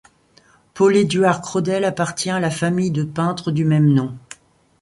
Paul 0.73 0.95
Eduard 0.97 1.41
Crodel 1.41 1.85
appartient 1.85 2.31
à 2.31 2.39
la 2.39 2.49
famille 2.49 2.89
de 2.89 3.03
peintres 3.03 3.51
du 3.51 3.65
même 3.65 3.93
nom. 3.93 4.17